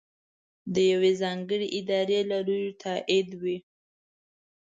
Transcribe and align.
د 0.73 0.75
یوې 0.91 1.11
ځانګړې 1.21 1.67
ادارې 1.77 2.19
له 2.31 2.37
لورې 2.47 2.71
تائید 2.83 3.29
وي. 3.41 3.57